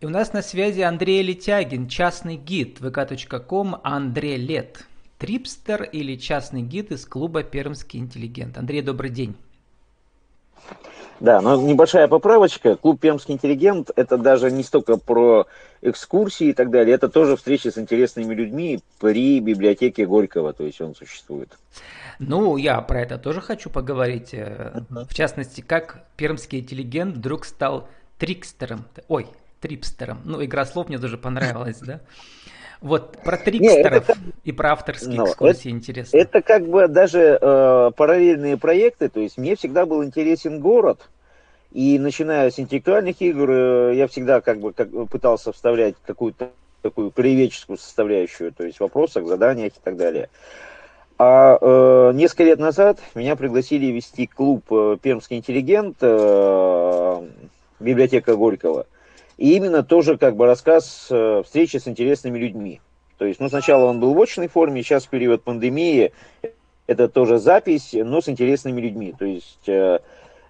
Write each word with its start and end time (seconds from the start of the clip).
И 0.00 0.06
у 0.06 0.10
нас 0.10 0.32
на 0.32 0.42
связи 0.42 0.80
Андрей 0.80 1.22
Летягин, 1.22 1.88
частный 1.88 2.36
гид 2.36 2.78
vk.com 2.78 3.80
Андрей 3.82 4.36
Лет. 4.36 4.84
Трипстер 5.18 5.82
или 5.82 6.14
частный 6.14 6.62
гид 6.62 6.92
из 6.92 7.04
клуба 7.04 7.42
«Пермский 7.42 7.98
интеллигент». 7.98 8.56
Андрей, 8.58 8.80
добрый 8.82 9.10
день. 9.10 9.34
Да, 11.18 11.40
но 11.40 11.60
небольшая 11.60 12.06
поправочка. 12.06 12.76
Клуб 12.76 13.00
«Пермский 13.00 13.34
интеллигент»— 13.34 13.90
это 13.96 14.18
даже 14.18 14.52
не 14.52 14.62
столько 14.62 14.98
про 14.98 15.48
экскурсии 15.82 16.50
и 16.50 16.52
так 16.52 16.70
далее, 16.70 16.94
это 16.94 17.08
тоже 17.08 17.36
встречи 17.36 17.66
с 17.66 17.76
интересными 17.76 18.32
людьми 18.32 18.78
при 19.00 19.40
библиотеке 19.40 20.06
Горького, 20.06 20.52
то 20.52 20.62
есть 20.62 20.80
он 20.80 20.94
существует. 20.94 21.58
Ну, 22.20 22.56
я 22.56 22.80
про 22.82 23.00
это 23.00 23.18
тоже 23.18 23.40
хочу 23.40 23.68
поговорить. 23.68 24.32
Uh-huh. 24.32 25.08
В 25.08 25.14
частности, 25.14 25.60
как 25.60 26.04
пермский 26.16 26.60
интеллигент 26.60 27.16
вдруг 27.16 27.44
стал 27.44 27.88
трикстером. 28.18 28.84
Ой, 29.08 29.26
трипстером. 29.60 30.20
Ну, 30.24 30.44
игра 30.44 30.64
слов 30.64 30.88
мне 30.88 30.98
тоже 30.98 31.18
понравилась, 31.18 31.78
да? 31.80 32.00
Вот 32.80 33.18
про 33.24 33.36
трикстеров 33.36 34.08
Нет, 34.08 34.18
и 34.44 34.52
про 34.52 34.72
авторские 34.72 35.16
ну, 35.16 35.26
экскурсии 35.26 35.68
это, 35.68 35.70
интересно. 35.70 36.16
Это 36.16 36.42
как 36.42 36.68
бы 36.68 36.86
даже 36.86 37.36
э, 37.40 37.90
параллельные 37.96 38.56
проекты, 38.56 39.08
то 39.08 39.18
есть 39.18 39.36
мне 39.36 39.56
всегда 39.56 39.84
был 39.84 40.04
интересен 40.04 40.60
город, 40.60 41.08
и 41.72 41.98
начиная 41.98 42.50
с 42.52 42.58
интеллектуальных 42.60 43.20
игр, 43.20 43.50
э, 43.50 43.94
я 43.96 44.06
всегда 44.06 44.40
как 44.40 44.60
бы 44.60 44.72
как, 44.72 44.90
пытался 45.08 45.52
вставлять 45.52 45.96
какую-то 46.06 46.50
такую 46.82 47.10
краеведческую 47.10 47.78
составляющую, 47.78 48.52
то 48.52 48.64
есть 48.64 48.78
в 48.78 48.82
вопросах, 48.82 49.26
заданиях 49.26 49.72
и 49.72 49.80
так 49.82 49.96
далее. 49.96 50.28
А 51.18 51.58
э, 51.60 52.12
несколько 52.14 52.44
лет 52.44 52.60
назад 52.60 53.00
меня 53.16 53.34
пригласили 53.34 53.86
вести 53.86 54.28
клуб 54.28 54.64
э, 54.70 54.98
«Пермский 55.02 55.38
интеллигент», 55.38 55.96
э, 56.00 57.28
библиотека 57.80 58.36
Горького– 58.36 58.86
и 59.38 59.54
именно 59.56 59.82
тоже 59.82 60.18
как 60.18 60.36
бы 60.36 60.46
рассказ 60.46 61.06
э, 61.10 61.42
встречи 61.44 61.78
с 61.78 61.88
интересными 61.88 62.38
людьми. 62.38 62.80
То 63.16 63.24
есть, 63.24 63.40
ну, 63.40 63.48
сначала 63.48 63.86
он 63.86 64.00
был 64.00 64.12
в 64.12 64.20
очной 64.20 64.48
форме, 64.48 64.82
сейчас 64.82 65.06
в 65.06 65.08
период 65.08 65.42
пандемии 65.42 66.12
это 66.86 67.08
тоже 67.08 67.38
запись, 67.38 67.90
но 67.94 68.20
с 68.20 68.28
интересными 68.28 68.80
людьми. 68.80 69.14
То 69.16 69.24
есть, 69.24 69.68
э, 69.68 70.00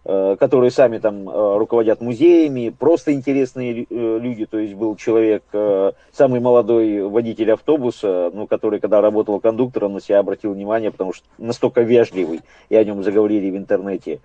э, 0.04 0.36
которые 0.40 0.70
сами 0.70 0.98
там 0.98 1.28
руководят 1.28 2.00
музеями, 2.00 2.70
просто 2.70 3.12
интересные 3.12 3.86
люди. 3.90 4.46
То 4.46 4.58
есть, 4.58 4.74
был 4.74 4.96
человек, 4.96 5.42
самый 6.12 6.40
молодой 6.40 7.02
водитель 7.02 7.52
автобуса, 7.52 8.30
ну, 8.32 8.46
который, 8.46 8.80
когда 8.80 9.02
работал 9.02 9.38
кондуктором, 9.38 9.94
на 9.94 10.00
себя 10.00 10.20
обратил 10.20 10.54
внимание, 10.54 10.90
потому 10.90 11.12
что 11.12 11.26
настолько 11.36 11.82
вежливый, 11.82 12.40
и 12.70 12.76
о 12.76 12.84
нем 12.84 13.02
заговорили 13.02 13.50
в 13.50 13.56
интернете. 13.56 14.20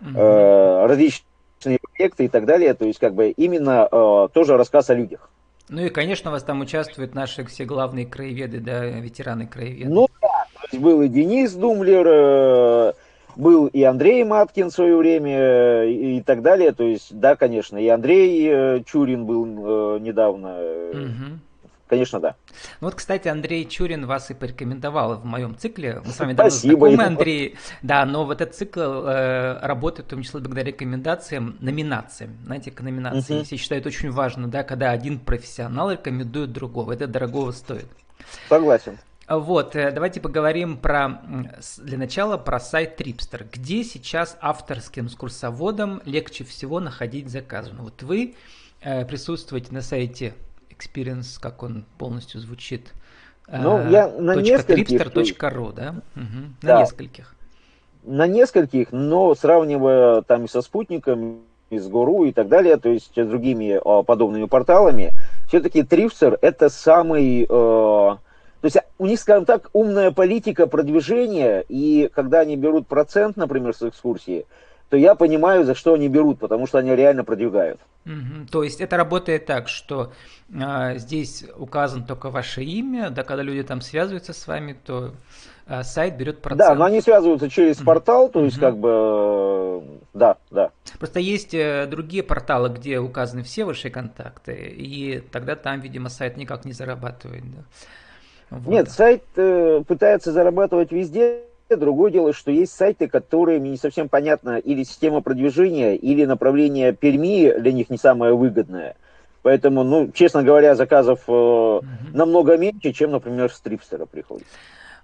Mm-hmm. 0.00 0.86
Различные 0.86 1.29
проекты 1.62 2.24
и 2.24 2.28
так 2.28 2.46
далее. 2.46 2.74
То 2.74 2.86
есть, 2.86 2.98
как 2.98 3.14
бы 3.14 3.30
именно 3.30 3.88
э, 3.90 4.28
тоже 4.32 4.56
рассказ 4.56 4.90
о 4.90 4.94
людях. 4.94 5.30
Ну 5.68 5.82
и, 5.82 5.88
конечно, 5.88 6.30
у 6.30 6.32
вас 6.32 6.42
там 6.42 6.60
участвуют 6.60 7.14
наши 7.14 7.44
все 7.44 7.64
главные 7.64 8.04
краеведы, 8.04 8.58
да, 8.58 8.84
ветераны 8.84 9.46
краеведы. 9.46 9.88
Ну 9.88 10.08
да, 10.20 10.28
то 10.54 10.60
есть 10.72 10.82
был 10.82 11.00
и 11.02 11.08
Денис 11.08 11.52
Думлер, 11.52 12.06
э, 12.08 12.92
был 13.36 13.66
и 13.66 13.82
Андрей 13.82 14.24
Маткин 14.24 14.70
в 14.70 14.72
свое 14.72 14.96
время 14.96 15.38
э, 15.38 15.90
и, 15.90 16.18
и 16.18 16.22
так 16.22 16.42
далее. 16.42 16.72
То 16.72 16.84
есть, 16.84 17.18
да, 17.18 17.36
конечно, 17.36 17.76
и 17.76 17.88
Андрей 17.88 18.48
э, 18.48 18.82
Чурин 18.84 19.26
был 19.26 19.44
э, 19.46 19.98
недавно. 20.00 20.58
Угу. 20.90 21.38
Конечно, 21.90 22.20
да. 22.20 22.36
Ну 22.80 22.86
вот, 22.86 22.94
кстати, 22.94 23.26
Андрей 23.26 23.68
Чурин 23.68 24.06
вас 24.06 24.30
и 24.30 24.34
порекомендовал 24.34 25.16
в 25.16 25.24
моем 25.24 25.58
цикле. 25.58 26.00
Мы 26.06 26.12
с 26.12 26.20
вами 26.20 26.34
давно 26.34 26.50
Спасибо 26.50 26.88
знакомы, 26.88 27.04
Андрей. 27.04 27.56
Да, 27.82 28.06
но 28.06 28.24
вот 28.24 28.40
этот 28.40 28.54
цикл 28.54 28.80
э, 28.80 29.58
работает 29.60 30.06
в 30.06 30.10
том 30.10 30.22
числе 30.22 30.38
благодаря 30.38 30.68
рекомендациям, 30.68 31.56
номинациям. 31.58 32.38
Знаете, 32.44 32.70
к 32.70 32.80
номинации 32.80 33.38
угу. 33.38 33.44
все 33.44 33.56
считают 33.56 33.86
очень 33.86 34.12
важно, 34.12 34.46
да, 34.46 34.62
когда 34.62 34.92
один 34.92 35.18
профессионал 35.18 35.90
рекомендует 35.90 36.52
другого. 36.52 36.92
Это 36.92 37.08
дорогого 37.08 37.50
стоит. 37.50 37.88
Согласен. 38.48 38.96
Вот, 39.28 39.74
э, 39.74 39.90
давайте 39.90 40.20
поговорим 40.20 40.76
про, 40.76 41.22
для 41.78 41.98
начала 41.98 42.36
про 42.36 42.60
сайт 42.60 43.00
Tripster. 43.00 43.48
Где 43.52 43.82
сейчас 43.82 44.38
авторским 44.40 45.08
экскурсоводам 45.08 46.02
легче 46.04 46.44
всего 46.44 46.78
находить 46.78 47.28
заказы? 47.28 47.72
Ну, 47.76 47.82
вот 47.82 48.00
вы 48.04 48.36
э, 48.80 49.04
присутствуете 49.04 49.72
на 49.72 49.82
сайте 49.82 50.34
experience, 50.80 51.38
как 51.40 51.62
он 51.62 51.84
полностью 51.98 52.40
звучит. 52.40 52.92
Ну, 53.48 53.76
а, 53.76 53.88
я 53.88 54.08
на 54.08 54.36
нескольких... 54.36 55.00
Tripster.ru, 55.00 55.72
да? 55.72 55.94
Угу. 56.16 56.24
На 56.62 56.68
да. 56.68 56.80
нескольких. 56.82 57.34
На 58.04 58.26
нескольких, 58.26 58.92
но 58.92 59.34
сравнивая 59.34 60.22
там 60.22 60.44
и 60.44 60.48
со 60.48 60.62
спутником, 60.62 61.40
и 61.70 61.78
с 61.78 61.86
Гору 61.88 62.24
и 62.24 62.32
так 62.32 62.48
далее, 62.48 62.76
то 62.76 62.88
есть 62.88 63.12
с 63.16 63.26
другими 63.28 63.78
э, 63.78 64.04
подобными 64.04 64.46
порталами, 64.46 65.12
все-таки 65.48 65.82
Трипстер 65.82 66.38
это 66.42 66.68
самый... 66.68 67.44
Э, 67.44 67.46
то 67.48 68.66
есть 68.66 68.76
у 68.98 69.06
них, 69.06 69.18
скажем 69.18 69.46
так, 69.46 69.70
умная 69.72 70.10
политика 70.10 70.66
продвижения, 70.66 71.64
и 71.68 72.10
когда 72.14 72.40
они 72.40 72.56
берут 72.56 72.86
процент, 72.86 73.36
например, 73.36 73.74
с 73.74 73.82
экскурсии, 73.82 74.46
то 74.90 74.96
я 74.96 75.14
понимаю, 75.14 75.64
за 75.64 75.74
что 75.74 75.94
они 75.94 76.08
берут, 76.08 76.40
потому 76.40 76.66
что 76.66 76.78
они 76.78 76.94
реально 76.94 77.22
продвигают. 77.22 77.80
Угу. 78.04 78.48
То 78.50 78.64
есть 78.64 78.80
это 78.80 78.96
работает 78.96 79.46
так, 79.46 79.68
что 79.68 80.12
э, 80.52 80.98
здесь 80.98 81.44
указано 81.56 82.04
только 82.04 82.28
ваше 82.28 82.64
имя, 82.64 83.10
да, 83.10 83.22
когда 83.22 83.44
люди 83.44 83.62
там 83.62 83.82
связываются 83.82 84.32
с 84.32 84.46
вами, 84.48 84.76
то 84.84 85.12
э, 85.68 85.84
сайт 85.84 86.16
берет 86.16 86.42
процент. 86.42 86.58
Да, 86.58 86.74
но 86.74 86.86
они 86.86 87.00
связываются 87.00 87.48
через 87.48 87.78
угу. 87.78 87.84
портал, 87.84 88.28
то 88.30 88.44
есть 88.44 88.56
угу. 88.56 88.66
как 88.66 88.78
бы, 88.78 88.88
э, 88.90 89.80
да, 90.12 90.36
да. 90.50 90.70
Просто 90.98 91.20
есть 91.20 91.54
э, 91.54 91.86
другие 91.86 92.24
порталы, 92.24 92.68
где 92.70 92.98
указаны 92.98 93.44
все 93.44 93.64
ваши 93.64 93.90
контакты, 93.90 94.54
и 94.76 95.20
тогда 95.20 95.54
там, 95.54 95.78
видимо, 95.78 96.08
сайт 96.08 96.36
никак 96.36 96.64
не 96.64 96.72
зарабатывает. 96.72 97.44
Да. 97.44 97.62
Вот. 98.50 98.72
Нет, 98.72 98.90
сайт 98.90 99.22
э, 99.36 99.84
пытается 99.86 100.32
зарабатывать 100.32 100.90
везде, 100.90 101.44
Другое 101.76 102.10
дело, 102.10 102.32
что 102.32 102.50
есть 102.50 102.72
сайты, 102.72 103.08
которые 103.08 103.60
мне 103.60 103.70
не 103.70 103.76
совсем 103.76 104.08
понятно, 104.08 104.58
или 104.58 104.82
система 104.82 105.20
продвижения, 105.20 105.94
или 105.94 106.24
направление 106.24 106.92
Перми 106.92 107.52
для 107.58 107.72
них 107.72 107.90
не 107.90 107.96
самое 107.96 108.34
выгодное. 108.34 108.96
Поэтому, 109.42 109.84
ну, 109.84 110.10
честно 110.12 110.42
говоря, 110.42 110.74
заказов 110.74 111.20
э, 111.26 111.32
угу. 111.32 111.84
намного 112.12 112.56
меньше, 112.56 112.92
чем, 112.92 113.12
например, 113.12 113.52
с 113.52 113.60
Трипстера 113.60 114.04
приходится. 114.04 114.52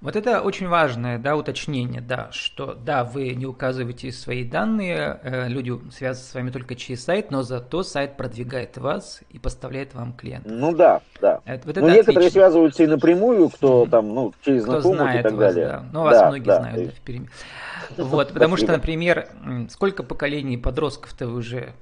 Вот 0.07 0.15
это 0.15 0.41
очень 0.41 0.69
важное 0.69 1.19
да, 1.19 1.35
уточнение, 1.35 2.01
да, 2.01 2.29
что 2.31 2.75
да, 2.75 3.03
вы 3.03 3.31
не 3.31 3.45
указываете 3.45 4.13
свои 4.13 4.45
данные, 4.45 5.19
э, 5.21 5.49
люди 5.49 5.73
связываются 5.91 6.31
с 6.31 6.35
вами 6.35 6.51
только 6.51 6.77
через 6.77 7.03
сайт, 7.03 7.33
но 7.33 7.43
зато 7.43 7.83
сайт 7.83 8.17
продвигает 8.17 8.79
вас 8.79 9.23
и 9.31 9.41
поставляет 9.41 9.95
вам 9.95 10.13
клиентов. 10.13 10.53
Ну 10.55 10.73
да, 10.73 11.01
да. 11.21 11.41
Это, 11.45 11.67
вот 11.67 11.77
это 11.77 11.91
некоторые 11.91 12.31
связываются 12.31 12.85
и 12.85 12.87
напрямую, 12.87 13.49
кто 13.49 13.83
mm-hmm. 13.83 13.91
там, 13.91 14.15
ну, 14.15 14.33
через 14.45 14.63
кто 14.63 14.81
знакомых 14.81 14.97
знает 14.97 15.21
и 15.21 15.23
так 15.25 15.33
вас, 15.33 15.55
далее. 15.55 15.67
Да. 15.67 15.85
Ну, 15.93 16.03
вас 16.03 16.19
да, 16.21 16.29
многие 16.29 16.45
да, 16.45 16.61
знают 16.61 16.95
в 16.95 17.01
Перми. 17.01 17.29
Вот, 17.97 18.33
потому 18.33 18.57
что, 18.57 18.71
например, 18.71 19.27
сколько 19.71 20.05
поколений 20.05 20.57
подростков-то 20.57 21.27
вы 21.27 21.39
уже 21.39 21.73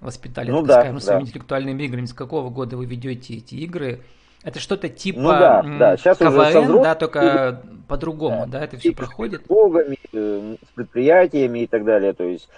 воспитали, 0.00 0.50
ну, 0.50 0.62
так 0.62 0.66
да, 0.66 0.74
скажем, 0.80 0.94
да. 0.96 1.00
своими 1.00 1.22
интеллектуальными 1.22 1.84
играми, 1.84 2.06
с 2.06 2.12
какого 2.12 2.50
года 2.50 2.76
вы 2.76 2.86
ведете 2.86 3.36
эти 3.36 3.54
игры, 3.54 4.00
это 4.42 4.60
что-то 4.60 4.88
типа 4.88 5.20
ну, 5.20 5.28
да, 5.28 5.62
да. 5.62 5.96
Сейчас 5.96 6.18
КВН, 6.18 6.28
уже 6.28 6.48
взрослыми, 6.48 6.82
да, 6.82 6.94
только 6.94 7.62
по-другому, 7.88 8.46
да, 8.46 8.58
да 8.58 8.64
это 8.64 8.76
все 8.76 8.92
проходит? 8.92 9.42
С 9.46 10.08
э, 10.12 10.56
с 10.62 10.74
предприятиями 10.74 11.60
и 11.60 11.66
так 11.66 11.84
далее, 11.84 12.12
то 12.12 12.24
есть... 12.24 12.48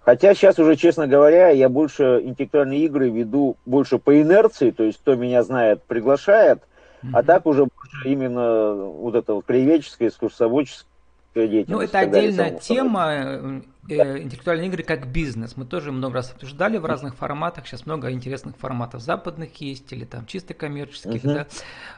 Хотя 0.00 0.32
сейчас 0.32 0.58
уже, 0.58 0.76
честно 0.76 1.06
говоря, 1.06 1.50
я 1.50 1.68
больше 1.68 2.22
интеллектуальные 2.24 2.80
игры 2.86 3.10
веду 3.10 3.58
больше 3.66 3.98
по 3.98 4.18
инерции, 4.22 4.70
то 4.70 4.82
есть 4.82 4.98
кто 5.00 5.16
меня 5.16 5.42
знает, 5.42 5.82
приглашает, 5.82 6.60
mm-hmm. 7.02 7.10
а 7.12 7.22
так 7.22 7.44
уже 7.44 7.66
больше 7.66 8.08
именно 8.08 8.72
вот 8.74 9.14
это 9.16 9.34
вот 9.34 9.44
краеведческое, 9.44 10.08
экскурсоводческое 10.08 10.86
деятельность. 11.34 11.68
Ну, 11.68 11.80
это 11.82 11.98
отдельная 11.98 12.52
тема, 12.52 13.62
э, 13.88 14.22
интеллектуальные 14.22 14.68
игры 14.68 14.82
как 14.82 15.06
бизнес. 15.08 15.56
Мы 15.56 15.64
тоже 15.64 15.92
много 15.92 16.14
раз 16.14 16.32
обсуждали 16.32 16.78
в 16.78 16.84
разных 16.84 17.14
форматах. 17.16 17.66
Сейчас 17.66 17.86
много 17.86 18.10
интересных 18.10 18.56
форматов 18.56 19.02
западных 19.02 19.60
есть, 19.60 19.92
или 19.92 20.04
там 20.04 20.26
чисто 20.26 20.54
коммерческих. 20.54 21.24
Uh-huh. 21.24 21.34
Да? 21.34 21.46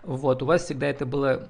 Вот, 0.03 0.43
у 0.43 0.47
вас 0.47 0.65
всегда 0.65 0.87
это 0.87 1.07
была 1.07 1.49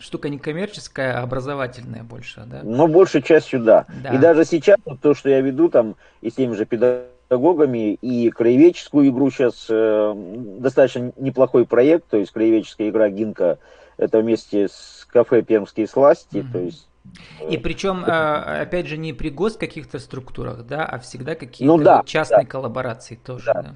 штука 0.00 0.28
не 0.28 0.38
коммерческая, 0.38 1.18
а 1.18 1.22
образовательная 1.22 2.02
больше, 2.02 2.44
да? 2.46 2.60
Но 2.62 2.86
большей 2.86 3.22
частью 3.22 3.60
да. 3.60 3.86
да. 4.02 4.14
И 4.14 4.18
даже 4.18 4.44
сейчас 4.44 4.78
то, 5.00 5.14
что 5.14 5.28
я 5.28 5.40
веду 5.40 5.68
там 5.68 5.96
и 6.20 6.30
с 6.30 6.34
теми 6.34 6.54
же 6.54 6.66
педагогами, 6.66 7.94
и 7.94 8.30
краеведческую 8.30 9.08
игру 9.08 9.30
сейчас 9.30 9.66
э, 9.68 10.14
достаточно 10.58 11.12
неплохой 11.16 11.66
проект, 11.66 12.08
то 12.08 12.16
есть 12.16 12.32
краеведческая 12.32 12.90
игра 12.90 13.08
Гинка, 13.08 13.58
это 13.96 14.20
вместе 14.20 14.68
с 14.68 15.06
кафе 15.10 15.42
Пермские 15.42 15.86
сласти, 15.86 16.38
uh-huh. 16.38 16.52
то 16.52 16.58
есть 16.58 16.88
и 17.48 17.58
причем, 17.58 18.04
а, 18.06 18.62
опять 18.62 18.86
же, 18.86 18.96
не 18.96 19.12
при 19.12 19.30
гос 19.30 19.56
каких-то 19.56 19.98
структурах, 19.98 20.66
да, 20.66 20.84
а 20.84 20.98
всегда 20.98 21.34
какие-то 21.34 21.76
ну, 21.76 21.82
да, 21.82 22.02
частные 22.04 22.44
да. 22.44 22.48
коллаборации 22.48 23.16
тоже. 23.16 23.46
Да. 23.46 23.62
Да. 23.62 23.74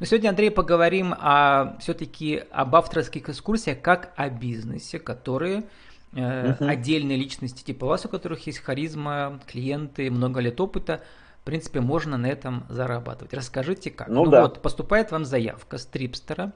Но 0.00 0.06
сегодня, 0.06 0.30
Андрей, 0.30 0.50
поговорим 0.50 1.14
о, 1.18 1.76
все-таки 1.80 2.42
об 2.50 2.74
авторских 2.74 3.28
экскурсиях 3.28 3.80
как 3.80 4.12
о 4.16 4.28
бизнесе, 4.30 4.98
которые 4.98 5.64
э, 6.14 6.52
угу. 6.52 6.66
отдельные 6.66 7.16
личности 7.16 7.62
типа 7.64 7.86
вас, 7.86 8.06
у 8.06 8.08
которых 8.08 8.46
есть 8.46 8.58
харизма, 8.58 9.40
клиенты, 9.46 10.10
много 10.10 10.40
лет 10.40 10.60
опыта, 10.60 11.02
в 11.42 11.44
принципе, 11.44 11.80
можно 11.80 12.18
на 12.18 12.26
этом 12.26 12.64
зарабатывать. 12.68 13.32
Расскажите 13.32 13.90
как. 13.90 14.08
Ну, 14.08 14.24
ну 14.24 14.30
да. 14.30 14.42
вот, 14.42 14.60
поступает 14.60 15.12
вам 15.12 15.24
заявка 15.24 15.78
с 15.78 15.86
Трипстера, 15.86 16.52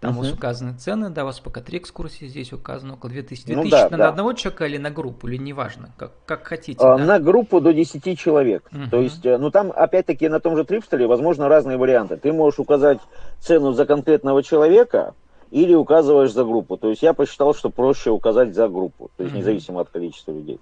там 0.00 0.12
угу. 0.12 0.20
у 0.20 0.22
вас 0.22 0.32
указаны 0.32 0.74
цены, 0.74 1.10
да, 1.10 1.24
у 1.24 1.26
вас 1.26 1.40
пока 1.40 1.60
три 1.60 1.78
экскурсии 1.78 2.26
здесь 2.26 2.52
указано, 2.52 2.94
около 2.94 3.10
2000. 3.10 3.46
2000 3.46 3.64
ну, 3.64 3.70
да, 3.70 3.88
на 3.90 3.96
да. 3.96 4.08
одного 4.08 4.32
человека 4.32 4.66
или 4.66 4.78
на 4.78 4.90
группу, 4.90 5.26
или 5.26 5.36
неважно, 5.36 5.90
как, 5.96 6.12
как 6.24 6.46
хотите. 6.46 6.84
А, 6.84 6.96
да? 6.96 7.04
На 7.04 7.18
группу 7.18 7.60
до 7.60 7.72
10 7.72 8.18
человек. 8.18 8.68
Угу. 8.72 8.90
То 8.90 9.00
есть, 9.00 9.26
э, 9.26 9.38
ну 9.38 9.50
там, 9.50 9.72
опять-таки, 9.74 10.28
на 10.28 10.38
том 10.38 10.56
же 10.56 10.64
Трипстере 10.64 11.06
возможно 11.06 11.48
разные 11.48 11.78
варианты. 11.78 12.16
Ты 12.16 12.32
можешь 12.32 12.60
указать 12.60 13.00
цену 13.40 13.72
за 13.72 13.86
конкретного 13.86 14.42
человека, 14.42 15.14
или 15.50 15.74
указываешь 15.74 16.32
за 16.32 16.44
группу. 16.44 16.76
То 16.76 16.90
есть 16.90 17.02
я 17.02 17.14
посчитал, 17.14 17.54
что 17.54 17.70
проще 17.70 18.10
указать 18.10 18.54
за 18.54 18.68
группу, 18.68 19.10
то 19.16 19.22
есть 19.22 19.34
угу. 19.34 19.40
независимо 19.40 19.80
от 19.80 19.88
количества 19.88 20.32
людей. 20.32 20.60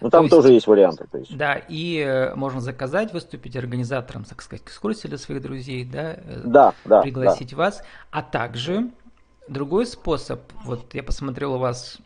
Ну, 0.00 0.10
там 0.10 0.28
то 0.28 0.36
тоже 0.36 0.52
есть 0.52 0.66
варианты. 0.66 1.06
То 1.10 1.18
есть. 1.18 1.36
Да, 1.36 1.54
и 1.54 1.98
э, 1.98 2.34
можно 2.34 2.60
заказать, 2.60 3.12
выступить 3.12 3.56
организатором, 3.56 4.24
так 4.24 4.40
сказать, 4.42 4.62
экскурсии 4.64 5.08
для 5.08 5.18
своих 5.18 5.42
друзей, 5.42 5.84
да, 5.84 6.14
э, 6.14 6.40
да, 6.44 6.74
да 6.84 7.02
пригласить 7.02 7.50
да. 7.50 7.56
вас. 7.56 7.82
А 8.10 8.22
также 8.22 8.90
другой 9.48 9.86
способ, 9.86 10.40
вот 10.64 10.94
я 10.94 11.02
посмотрел 11.02 11.54
у 11.54 11.58
вас 11.58 11.98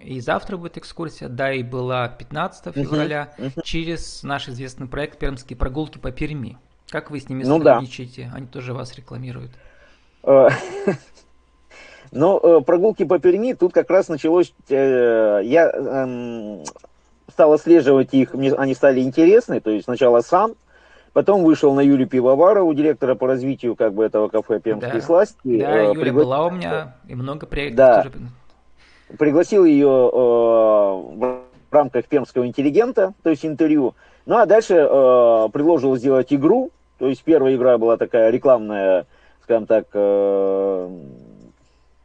и 0.00 0.20
завтра 0.20 0.56
будет 0.56 0.78
экскурсия, 0.78 1.28
да, 1.28 1.52
и 1.52 1.62
была 1.62 2.08
15 2.08 2.74
февраля, 2.74 3.34
uh-huh, 3.36 3.54
uh-huh. 3.54 3.62
через 3.64 4.22
наш 4.22 4.48
известный 4.48 4.86
проект 4.86 5.18
«Пермские 5.18 5.56
прогулки 5.56 5.98
по 5.98 6.10
Перми». 6.12 6.58
Как 6.88 7.10
вы 7.10 7.20
с 7.20 7.28
ними 7.28 7.44
ну, 7.44 7.58
сотрудничаете? 7.58 8.28
Да. 8.30 8.36
Они 8.36 8.46
тоже 8.46 8.72
вас 8.74 8.94
рекламируют. 8.94 9.50
Э, 10.22 10.48
но 12.12 12.60
прогулки 12.62 13.04
по 13.04 13.18
Перми, 13.18 13.52
тут 13.54 13.72
как 13.72 13.90
раз 13.90 14.08
началось, 14.08 14.52
я 14.68 15.42
эм, 15.42 16.64
стал 17.40 17.54
отслеживать 17.54 18.12
их, 18.12 18.34
мне 18.34 18.52
они 18.52 18.74
стали 18.74 19.00
интересны, 19.00 19.60
то 19.60 19.70
есть 19.70 19.86
сначала 19.86 20.20
сам, 20.20 20.52
потом 21.14 21.42
вышел 21.42 21.72
на 21.72 21.80
Юлию 21.80 22.06
Пивоварову, 22.06 22.74
директора 22.74 23.14
по 23.14 23.26
развитию 23.26 23.76
как 23.76 23.94
бы 23.94 24.04
этого 24.04 24.28
кафе 24.28 24.60
«Пермские 24.60 24.92
да. 24.92 25.00
сласти». 25.00 25.58
Да, 25.58 25.78
э, 25.78 25.84
Юля 25.86 26.00
пригла... 26.02 26.22
была 26.22 26.46
у 26.46 26.50
меня, 26.50 26.96
и 27.08 27.14
много 27.14 27.46
проектов 27.46 27.76
да. 27.76 28.02
тоже. 28.02 28.14
Пригласил 29.18 29.64
ее 29.64 29.88
э, 29.88 30.16
в 30.18 31.40
рамках 31.70 32.04
«Пермского 32.08 32.46
интеллигента», 32.46 33.14
то 33.22 33.30
есть 33.30 33.46
интервью. 33.46 33.94
Ну, 34.26 34.36
а 34.36 34.44
дальше 34.44 34.74
э, 34.74 35.48
предложил 35.50 35.96
сделать 35.96 36.30
игру, 36.34 36.70
то 36.98 37.08
есть 37.08 37.22
первая 37.24 37.56
игра 37.56 37.78
была 37.78 37.96
такая 37.96 38.28
рекламная, 38.28 39.06
скажем 39.44 39.64
так, 39.64 39.86
э, 39.94 40.88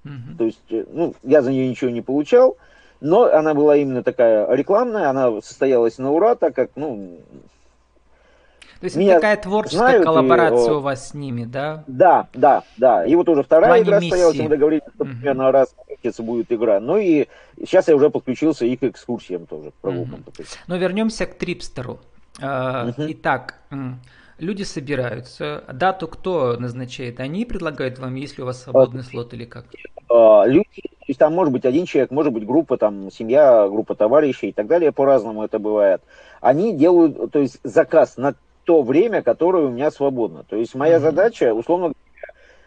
угу. 0.05 0.37
то 0.37 0.45
есть, 0.45 0.61
э, 0.69 0.85
ну, 0.93 1.13
я 1.23 1.41
за 1.41 1.51
нее 1.51 1.67
ничего 1.67 1.89
не 1.89 2.01
получал, 2.01 2.55
но 3.01 3.23
она 3.23 3.53
была 3.53 3.75
именно 3.77 4.03
такая 4.03 4.51
рекламная, 4.53 5.09
она 5.09 5.41
состоялась 5.41 5.97
на 5.97 6.11
ура, 6.11 6.35
так 6.35 6.55
как, 6.55 6.71
ну... 6.75 7.19
То 8.79 8.85
есть 8.85 8.97
это 8.97 9.15
такая 9.15 9.37
творческая 9.37 9.77
знают, 9.77 10.03
коллаборация 10.03 10.73
и, 10.73 10.75
у 10.75 10.79
вас 10.79 11.09
с 11.09 11.13
ними, 11.13 11.45
да? 11.45 11.83
Да, 11.87 12.27
да, 12.33 12.63
да. 12.77 13.05
И 13.05 13.15
вот 13.15 13.27
уже 13.29 13.41
вторая 13.41 13.81
игра 13.81 13.99
миссии. 13.99 14.09
состоялась, 14.09 14.37
мы 14.37 14.49
договорились, 14.49 14.83
что 14.93 15.03
угу. 15.03 15.11
примерно 15.11 15.51
раз 15.51 15.73
в 15.73 16.03
месяц 16.03 16.19
будет 16.19 16.51
игра. 16.51 16.79
Ну 16.79 16.97
и 16.97 17.27
сейчас 17.57 17.87
я 17.87 17.95
уже 17.95 18.09
подключился 18.09 18.65
и 18.65 18.75
к 18.75 18.83
экскурсиям 18.83 19.45
тоже, 19.47 19.71
прогулкам. 19.81 20.19
Угу. 20.27 20.43
Но 20.67 20.75
вернемся 20.75 21.25
к 21.25 21.35
Трипстеру. 21.35 21.99
Угу. 22.37 23.05
Итак, 23.07 23.55
люди 24.39 24.63
собираются. 24.63 25.63
Дату 25.71 26.07
кто 26.07 26.57
назначает? 26.57 27.19
Они 27.21 27.45
предлагают 27.45 27.97
вам, 27.97 28.15
если 28.15 28.41
у 28.41 28.45
вас 28.45 28.63
свободный 28.63 29.03
слот 29.03 29.33
или 29.33 29.45
как? 29.45 29.65
А, 30.09 30.43
люди, 30.45 30.83
то 31.05 31.11
есть 31.11 31.19
там 31.19 31.35
может 31.35 31.53
быть 31.53 31.65
один 31.65 31.85
человек, 31.85 32.09
может 32.09 32.33
быть 32.33 32.47
группа, 32.47 32.77
там 32.77 33.11
семья, 33.11 33.67
группа 33.69 33.93
товарищей 33.93 34.49
и 34.49 34.51
так 34.51 34.65
далее, 34.65 34.91
по-разному 34.91 35.43
это 35.43 35.59
бывает. 35.59 36.01
Они 36.41 36.73
делают, 36.73 37.31
то 37.31 37.37
есть 37.37 37.59
заказ 37.61 38.17
на 38.17 38.33
то 38.63 38.81
время, 38.81 39.21
которое 39.21 39.65
у 39.67 39.69
меня 39.69 39.91
свободно. 39.91 40.43
То 40.49 40.55
есть 40.55 40.73
моя 40.73 40.97
mm-hmm. 40.97 41.01
задача, 41.01 41.53
условно 41.53 41.93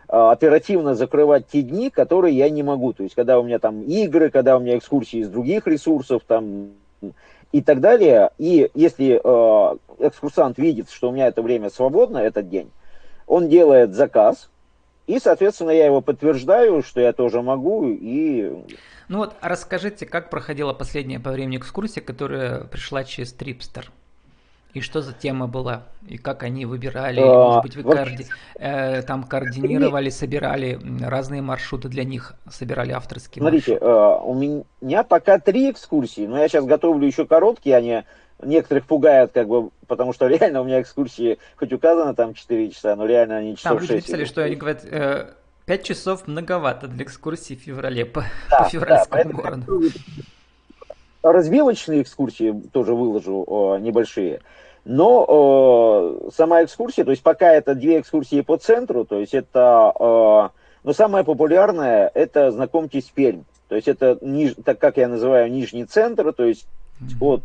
говоря, 0.07 0.31
оперативно 0.31 0.95
закрывать 0.95 1.49
те 1.49 1.63
дни, 1.63 1.91
которые 1.91 2.37
я 2.37 2.49
не 2.49 2.63
могу. 2.63 2.93
То 2.93 3.03
есть 3.03 3.17
когда 3.17 3.41
у 3.41 3.43
меня 3.43 3.59
там 3.59 3.83
игры, 3.83 4.31
когда 4.31 4.57
у 4.57 4.61
меня 4.61 4.79
экскурсии 4.79 5.19
из 5.19 5.29
других 5.29 5.67
ресурсов, 5.67 6.23
там 6.25 6.75
и 7.51 7.61
так 7.61 7.81
далее. 7.81 8.31
И 8.39 8.71
если 8.75 9.21
э, 9.21 9.77
экскурсант 9.99 10.59
видит, 10.59 10.91
что 10.91 11.09
у 11.09 11.13
меня 11.13 11.27
это 11.27 11.43
время 11.43 11.71
свободно, 11.71 12.19
этот 12.19 12.49
день, 12.49 12.71
он 13.27 13.49
делает 13.49 13.95
заказ, 13.95 14.49
и, 15.09 15.19
соответственно, 15.19 15.71
я 15.71 15.87
его 15.87 16.03
подтверждаю, 16.03 16.83
что 16.83 17.01
я 17.01 17.15
тоже 17.15 17.41
могу, 17.41 17.89
и... 17.89 18.53
Ну 19.09 19.19
вот, 19.19 19.35
расскажите, 19.41 20.05
как 20.05 20.29
проходила 20.29 20.75
последняя 20.75 21.19
по 21.19 21.31
времени 21.31 21.57
экскурсия, 21.57 22.03
которая 22.03 22.65
пришла 22.65 23.05
через 23.05 23.33
Трипстер? 23.33 23.91
И 24.75 24.83
что 24.83 25.01
за 25.01 25.15
тема 25.15 25.47
была? 25.47 25.85
И 26.07 26.19
как 26.19 26.43
они 26.43 26.67
выбирали? 26.67 27.21
Или, 27.21 27.27
может 27.27 27.63
быть, 27.63 27.77
вы 27.77 27.83
вот... 27.85 27.97
коорди... 27.97 28.27
э, 28.57 29.01
там 29.01 29.25
координировали, 29.25 30.11
собирали 30.11 30.79
разные 31.03 31.41
маршруты 31.41 31.89
для 31.89 32.05
них, 32.05 32.35
собирали 32.51 32.93
авторские 32.93 33.41
Смотрите, 33.41 33.79
э, 33.81 34.19
у 34.23 34.35
меня 34.35 35.05
пока 35.05 35.39
три 35.39 35.71
экскурсии, 35.71 36.27
но 36.27 36.39
я 36.39 36.49
сейчас 36.49 36.67
готовлю 36.67 37.07
еще 37.07 37.25
короткие, 37.25 37.77
они 37.77 38.03
некоторых 38.43 38.87
пугают, 38.87 39.33
как 39.33 39.49
бы, 39.49 39.71
потому 39.87 40.13
что 40.13 40.27
реально 40.29 40.61
у 40.61 40.65
меня 40.65 40.81
экскурсии, 40.81 41.39
хоть 41.57 41.73
указано 41.73 42.15
там 42.15 42.35
4 42.35 42.71
часа, 42.71 42.97
но 42.97 43.07
реально 43.07 43.39
они 43.39 43.57
часов 43.57 43.73
Там 43.73 43.81
люди 43.81 43.93
написали, 43.93 44.25
что 44.25 44.43
они 44.43 44.57
говорят, 44.57 44.85
э, 44.85 45.31
5 45.67 45.85
часов 45.85 46.27
многовато 46.27 46.89
для 46.89 47.05
экскурсии 47.05 47.55
в 47.55 47.61
феврале 47.61 48.07
по, 48.07 48.25
да, 48.51 48.63
по 48.63 48.69
февральскому 48.71 49.25
да, 49.25 49.43
городу. 49.43 49.83
Развилочные 51.23 52.03
экскурсии 52.03 52.55
тоже 52.73 52.95
выложу 52.95 53.45
э, 53.77 53.81
небольшие. 53.81 54.41
Но 54.85 56.23
э, 56.25 56.31
сама 56.35 56.65
экскурсия, 56.65 57.05
то 57.05 57.11
есть 57.11 57.23
пока 57.23 57.53
это 57.53 57.75
две 57.75 58.01
экскурсии 58.01 58.41
по 58.41 58.57
центру, 58.57 59.05
то 59.05 59.19
есть 59.19 59.35
это, 59.35 59.93
э, 59.99 60.49
ну, 60.85 60.93
самое 60.95 61.25
популярное, 61.25 62.11
это 62.15 62.51
знакомьтесь 62.51 63.07
с 63.07 63.11
Пермь. 63.11 63.43
То 63.69 63.77
есть 63.77 63.89
это, 63.89 64.17
ниж, 64.23 64.55
так 64.65 64.79
как 64.79 64.97
я 64.97 65.09
называю, 65.09 65.51
нижний 65.51 65.85
центр, 65.85 66.33
то 66.33 66.45
есть 66.45 66.67
от 67.21 67.43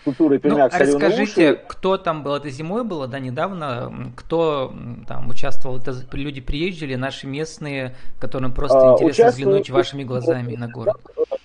э, 0.00 0.04
культуры 0.04 0.38
Пермяк 0.38 0.72
ну, 0.72 0.78
Расскажите, 0.78 1.54
кто 1.54 1.98
там 1.98 2.22
был, 2.22 2.34
это 2.34 2.50
зимой 2.50 2.84
было, 2.84 3.06
да, 3.06 3.18
недавно, 3.18 4.12
кто 4.16 4.74
там 5.06 5.28
участвовал, 5.28 5.78
это 5.78 5.94
люди 6.12 6.40
приезжали, 6.40 6.94
наши 6.94 7.26
местные, 7.26 7.94
которым 8.20 8.52
просто 8.52 8.78
а, 8.78 8.94
интересно 8.94 9.28
взглянуть 9.28 9.70
вашими 9.70 10.04
глазами 10.04 10.56
на 10.56 10.68
город? 10.68 10.96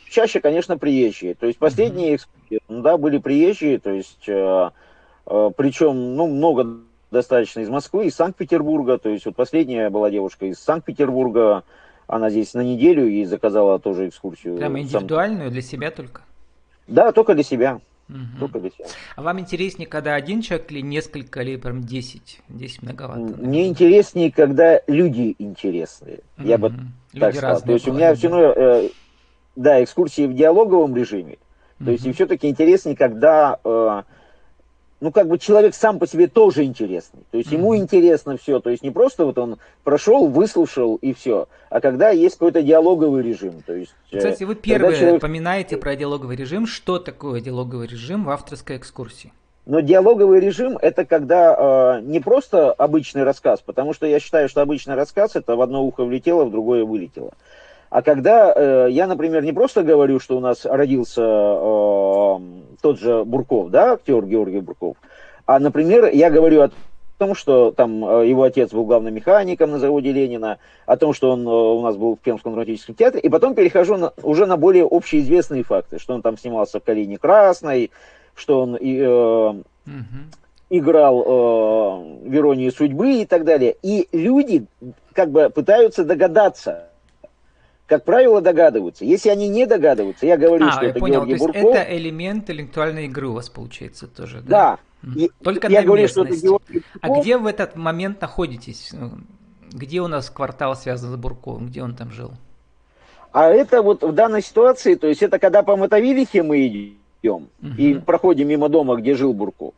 Чаще, 0.09 0.41
конечно, 0.41 0.77
приезжие, 0.77 1.33
то 1.33 1.47
есть 1.47 1.57
последние 1.57 2.13
mm-hmm. 2.13 2.15
экскурсии, 2.15 2.59
да, 2.69 2.97
были 2.97 3.17
приезжие, 3.17 3.79
то 3.79 3.89
есть, 3.91 4.27
э, 4.27 4.69
э, 5.25 5.51
причем, 5.57 6.15
ну, 6.15 6.27
много 6.27 6.81
достаточно 7.09 7.61
из 7.61 7.69
Москвы, 7.69 8.07
из 8.07 8.15
Санкт-Петербурга, 8.15 8.97
то 8.97 9.09
есть 9.09 9.25
вот 9.25 9.35
последняя 9.35 9.89
была 9.89 10.11
девушка 10.11 10.45
из 10.45 10.59
Санкт-Петербурга, 10.59 11.63
она 12.07 12.29
здесь 12.29 12.53
на 12.53 12.61
неделю 12.61 13.07
и 13.07 13.23
заказала 13.25 13.79
тоже 13.79 14.09
экскурсию. 14.09 14.57
Прямо 14.57 14.81
индивидуальную, 14.81 15.49
для 15.49 15.61
себя 15.61 15.89
только? 15.89 16.21
Да, 16.87 17.11
только 17.11 17.33
для 17.33 17.43
себя. 17.43 17.79
Угу. 18.09 18.51
А 19.15 19.21
вам 19.21 19.39
интереснее, 19.39 19.87
когда 19.87 20.15
один 20.15 20.41
человек 20.41 20.71
или 20.71 20.81
несколько, 20.81 21.41
или 21.41 21.55
прям 21.55 21.81
10? 21.81 22.41
10 22.49 22.83
многовато. 22.83 23.19
Наверное. 23.19 23.47
Мне 23.47 23.67
интереснее, 23.67 24.31
когда 24.31 24.81
люди 24.87 25.35
интересные. 25.39 26.19
Угу. 26.37 26.47
Я 26.47 26.57
бы 26.57 26.69
люди 26.69 27.19
так 27.19 27.35
сказал. 27.35 27.61
То 27.61 27.71
есть 27.71 27.87
у 27.87 27.93
меня 27.93 28.13
все 28.13 28.29
равно, 28.29 28.53
э, 28.55 28.89
да, 29.55 29.83
экскурсии 29.83 30.27
в 30.27 30.35
диалоговом 30.35 30.95
режиме. 30.95 31.37
То 31.77 31.85
угу. 31.85 31.91
есть 31.91 32.05
и 32.05 32.11
все-таки 32.11 32.49
интереснее, 32.49 32.95
когда 32.95 33.57
э, 33.63 34.03
ну, 35.03 35.11
как 35.11 35.27
бы 35.27 35.37
человек 35.37 35.75
сам 35.75 35.99
по 35.99 36.07
себе 36.07 36.27
тоже 36.27 36.63
интересный. 36.63 37.19
То 37.29 37.37
есть 37.37 37.51
mm-hmm. 37.51 37.57
ему 37.57 37.75
интересно 37.75 38.37
все. 38.37 38.61
То 38.61 38.69
есть 38.69 38.83
не 38.83 38.89
просто 38.89 39.25
вот 39.25 39.37
он 39.37 39.57
прошел, 39.83 40.27
выслушал 40.27 40.95
и 40.95 41.13
все, 41.13 41.49
а 41.69 41.81
когда 41.81 42.09
есть 42.11 42.35
какой-то 42.35 42.61
диалоговый 42.61 43.21
режим. 43.21 43.61
То 43.65 43.73
есть, 43.73 43.93
э, 44.13 44.17
Кстати, 44.19 44.45
вы 44.45 44.55
первые 44.55 44.97
человек... 44.97 45.21
поминаете 45.21 45.75
про 45.75 45.97
диалоговый 45.97 46.37
режим. 46.37 46.65
Что 46.65 46.99
такое 46.99 47.41
диалоговый 47.41 47.87
режим 47.87 48.23
в 48.23 48.29
авторской 48.29 48.77
экскурсии? 48.77 49.33
Но 49.65 49.81
диалоговый 49.81 50.39
режим 50.39 50.77
это 50.77 51.03
когда 51.03 51.97
э, 51.97 52.01
не 52.03 52.21
просто 52.21 52.71
обычный 52.71 53.23
рассказ, 53.23 53.59
потому 53.59 53.93
что 53.93 54.05
я 54.05 54.21
считаю, 54.21 54.47
что 54.47 54.61
обычный 54.61 54.95
рассказ 54.95 55.35
это 55.35 55.57
в 55.57 55.61
одно 55.61 55.83
ухо 55.83 56.05
влетело, 56.05 56.45
в 56.45 56.51
другое 56.51 56.85
вылетело. 56.85 57.33
А 57.93 58.01
когда 58.01 58.51
э, 58.55 58.87
я, 58.89 59.05
например, 59.05 59.43
не 59.43 59.53
просто 59.53 59.83
говорю, 59.83 60.19
что 60.19 60.35
у 60.35 60.39
нас 60.39 60.65
родился 60.65 61.21
э, 61.21 62.39
тот 62.81 62.99
же 62.99 63.23
Бурков, 63.23 63.69
да, 63.69 63.91
актер 63.91 64.25
Георгий 64.25 64.61
Бурков, 64.61 64.97
а, 65.45 65.59
например, 65.59 66.09
я 66.11 66.31
говорю 66.31 66.63
о 66.63 66.71
том, 67.19 67.35
что 67.35 67.69
там 67.71 68.03
э, 68.03 68.27
его 68.29 68.41
отец 68.41 68.71
был 68.71 68.85
главным 68.85 69.13
механиком 69.13 69.69
на 69.69 69.77
заводе 69.77 70.11
Ленина, 70.11 70.57
о 70.87 70.97
том, 70.97 71.13
что 71.13 71.33
он 71.33 71.47
э, 71.47 71.51
у 71.51 71.83
нас 71.83 71.95
был 71.95 72.15
в 72.15 72.19
Пермском 72.19 72.53
драматическом 72.53 72.95
театре, 72.95 73.21
и 73.21 73.29
потом 73.29 73.53
перехожу 73.53 73.95
на, 73.97 74.11
уже 74.23 74.47
на 74.47 74.57
более 74.57 74.87
общеизвестные 74.89 75.61
факты, 75.61 75.99
что 75.99 76.15
он 76.15 76.23
там 76.23 76.35
снимался 76.35 76.79
в 76.79 76.83
«Калине 76.83 77.19
Красной», 77.19 77.91
что 78.33 78.61
он 78.61 78.75
и, 78.75 78.97
э, 78.97 79.07
угу. 79.07 79.63
играл 80.71 81.21
э, 81.21 82.27
в 82.27 82.35
«Иронии 82.35 82.71
судьбы» 82.71 83.21
и 83.21 83.27
так 83.27 83.43
далее. 83.43 83.75
И 83.83 84.07
люди 84.11 84.65
как 85.13 85.29
бы 85.29 85.51
пытаются 85.51 86.03
догадаться, 86.03 86.87
как 87.85 88.05
правило, 88.05 88.41
догадываются. 88.41 89.05
Если 89.05 89.29
они 89.29 89.49
не 89.49 89.65
догадываются, 89.65 90.25
я 90.25 90.37
говорю, 90.37 90.67
а, 90.67 90.71
что 90.71 90.85
я 90.85 90.89
это 90.91 90.99
понял, 90.99 91.25
Георгий 91.25 91.37
то 91.37 91.45
есть 91.45 91.55
Бурков. 91.61 91.75
это 91.75 91.97
элемент 91.97 92.43
интеллектуальной 92.49 93.05
игры 93.05 93.27
у 93.27 93.33
вас 93.33 93.49
получается 93.49 94.07
тоже, 94.07 94.41
да? 94.41 94.79
Да. 95.03 95.11
И, 95.15 95.29
Только 95.43 95.67
я 95.67 95.81
на 95.81 95.87
говорю, 95.87 96.03
местности. 96.03 96.37
что 96.37 96.55
это 96.55 96.61
Георгий 96.69 96.85
А 97.01 97.19
где 97.19 97.37
в 97.37 97.45
этот 97.45 97.75
момент 97.75 98.21
находитесь? 98.21 98.93
Где 99.71 100.01
у 100.01 100.07
нас 100.07 100.29
квартал 100.29 100.75
связан 100.75 101.11
с 101.11 101.15
Бурковым? 101.17 101.67
Где 101.67 101.83
он 101.83 101.95
там 101.95 102.11
жил? 102.11 102.31
А 103.33 103.49
это 103.49 103.81
вот 103.81 104.03
в 104.03 104.13
данной 104.13 104.41
ситуации, 104.41 104.95
то 104.95 105.07
есть 105.07 105.23
это 105.23 105.39
когда 105.39 105.63
по 105.63 105.75
Мотовилихе 105.75 106.43
мы 106.43 106.67
идем 106.67 107.49
угу. 107.61 107.73
и 107.77 107.95
проходим 107.95 108.47
мимо 108.47 108.69
дома, 108.69 108.95
где 108.95 109.15
жил 109.15 109.33
Бурков. 109.33 109.73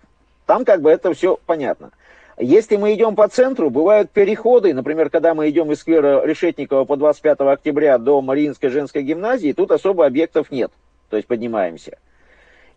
Там 0.46 0.66
как 0.66 0.82
бы 0.82 0.92
это 0.92 1.14
все 1.14 1.40
понятно. 1.46 1.92
Если 2.38 2.76
мы 2.76 2.94
идем 2.94 3.16
по 3.16 3.28
центру, 3.30 3.70
бывают 3.70 4.12
переходы, 4.12 4.74
например, 4.74 5.10
когда 5.10 5.34
мы 5.34 5.50
идем 5.50 5.72
из 5.72 5.80
сквера 5.80 6.26
Решетникова 6.26 6.84
по 6.84 6.98
25 6.98 7.40
октября 7.42 7.98
до 7.98 8.22
Мариинской 8.22 8.70
женской 8.70 9.04
гимназии, 9.04 9.54
тут 9.54 9.72
особо 9.72 10.06
объектов 10.06 10.52
нет, 10.52 10.72
то 11.10 11.16
есть 11.16 11.28
поднимаемся. 11.30 11.98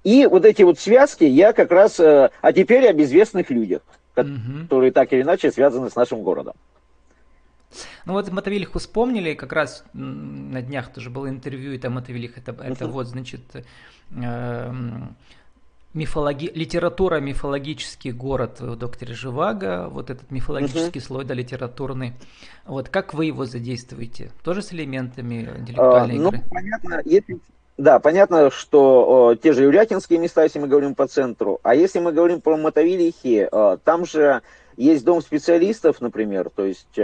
И 0.05 0.27
вот 0.27 0.45
эти 0.45 0.62
вот 0.62 0.79
связки 0.79 1.25
я 1.25 1.53
как 1.53 1.73
раз, 1.73 1.99
э, 1.99 2.31
а 2.41 2.53
теперь 2.53 2.87
о 2.87 2.93
безвестных 2.93 3.50
людях, 3.50 3.83
которые 4.15 4.93
так 4.93 5.12
или 5.12 5.23
иначе 5.23 5.50
связаны 5.50 5.91
с 5.91 5.97
нашим 5.97 6.23
городом. 6.23 6.55
Ну 8.07 8.12
вот 8.12 8.31
Мотовилиху 8.31 8.79
вспомнили, 8.79 9.35
как 9.35 9.53
раз 9.53 9.85
на 9.93 10.62
днях 10.62 10.93
тоже 10.93 11.11
было 11.11 11.29
интервью, 11.29 11.75
это 11.75 11.91
Мотовилих, 11.91 12.38
это, 12.38 12.57
это 12.62 12.87
вот, 12.87 13.09
значит, 13.09 13.41
э, 13.55 14.73
мифологи... 15.95 16.50
литература, 16.54 17.21
мифологический 17.21 18.12
город 18.12 18.61
в 18.61 18.76
докторе 18.76 19.14
Живаго, 19.14 19.88
вот 19.90 20.11
этот 20.11 20.30
мифологический 20.30 21.00
uh-huh. 21.00 21.04
слой, 21.04 21.25
да, 21.25 21.35
литературный. 21.35 22.14
Вот 22.66 22.88
как 22.88 23.14
вы 23.14 23.26
его 23.26 23.45
задействуете? 23.45 24.30
Тоже 24.42 24.62
с 24.62 24.73
элементами 24.73 25.49
интеллектуальной 25.59 26.14
а, 26.14 26.18
игры? 26.18 26.38
Ну, 26.38 26.50
понятно, 26.50 27.02
если... 27.04 27.38
Да, 27.76 28.00
понятно, 28.00 28.50
что 28.50 29.28
о, 29.28 29.35
те 29.37 29.52
же 29.52 29.62
Юрятинские 29.62 30.18
места, 30.18 30.42
если 30.42 30.59
мы 30.59 30.66
говорим 30.66 30.97
по 30.97 31.07
центру, 31.07 31.61
а 31.62 31.76
если 31.76 32.00
мы 32.00 32.12
говорим 32.12 32.40
про 32.40 32.57
Мотовилихи, 32.57 33.49
о, 33.52 33.76
там 33.76 34.04
же 34.04 34.42
есть 34.78 35.04
дом 35.04 35.21
специалистов, 35.21 36.00
например, 36.00 36.50
то 36.54 36.64
есть 36.64 36.97
э, 36.97 37.02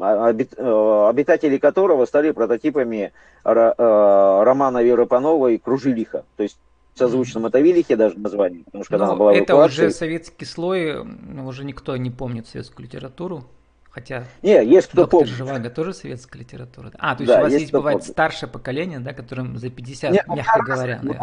обит, 0.00 0.54
э, 0.56 1.06
обитатели 1.08 1.58
которого 1.58 2.06
стали 2.06 2.30
прототипами 2.30 3.12
э, 3.44 3.72
романа 3.82 4.82
Веры 4.82 5.04
Пановой 5.04 5.58
«Кружилиха». 5.58 6.24
То 6.36 6.42
есть 6.44 6.58
созвучно 6.94 7.40
Мотовилихе 7.40 7.96
даже 7.96 8.18
название, 8.18 8.64
потому 8.64 8.84
что 8.84 8.92
когда 8.92 9.06
ну, 9.06 9.12
она 9.12 9.18
была 9.18 9.34
Это 9.34 9.56
уже 9.56 9.90
советский 9.90 10.44
слой, 10.44 10.96
уже 11.44 11.64
никто 11.64 11.96
не 11.96 12.10
помнит 12.10 12.46
советскую 12.46 12.86
литературу. 12.86 13.44
Хотя 13.90 14.24
не, 14.42 14.64
есть 14.64 14.88
кто 14.88 15.02
доктор 15.02 15.20
помнит. 15.20 15.34
Живаго 15.36 15.70
тоже 15.70 15.94
советская 15.94 16.42
литература. 16.42 16.90
А, 16.98 17.14
то 17.14 17.22
есть 17.22 17.32
да, 17.32 17.38
у 17.38 17.42
вас 17.42 17.52
есть, 17.52 17.62
есть 17.62 17.72
бывает 17.72 17.98
помнит. 17.98 18.12
старшее 18.12 18.50
поколение, 18.50 18.98
да, 18.98 19.12
которым 19.12 19.56
за 19.56 19.70
50, 19.70 20.10
не, 20.10 20.24
ну, 20.26 20.34
мягко 20.34 20.62
говоря. 20.64 21.00
Ну, 21.00 21.14